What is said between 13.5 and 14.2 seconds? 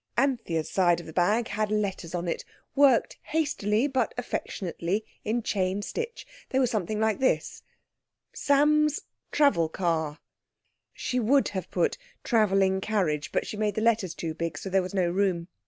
made the letters